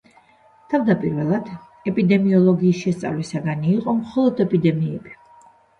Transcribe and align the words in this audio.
თავდაპირველად, 0.73 1.51
ეპიდემიოლოგიის 1.93 2.83
შესწავლის 2.87 3.33
საგანი 3.37 3.73
იყო 3.79 3.99
მხოლოდ 4.03 4.47
ეპიდემიები. 4.49 5.19